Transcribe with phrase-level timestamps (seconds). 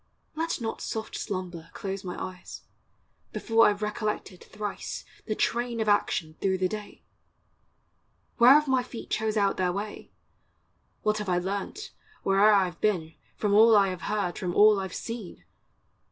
[0.35, 2.63] Let not soft slumber close my eyes,
[3.33, 7.03] Before I 've recollected thrice The train of action through the day!
[8.37, 10.09] Where have my feet chose out their way?
[11.03, 11.91] What have I learnt,
[12.23, 15.45] where'er I 've been, From all I have heard, from all I 've seen?